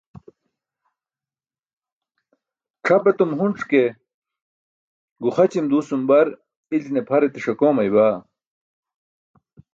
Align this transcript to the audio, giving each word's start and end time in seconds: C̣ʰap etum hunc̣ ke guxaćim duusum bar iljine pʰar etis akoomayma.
C̣ʰap 2.85 3.03
etum 3.09 3.31
hunc̣ 3.39 3.59
ke 3.69 3.83
guxaćim 5.21 5.65
duusum 5.71 6.01
bar 6.09 6.27
iljine 6.75 7.01
pʰar 7.07 7.21
etis 7.27 7.45
akoomayma. 7.51 8.07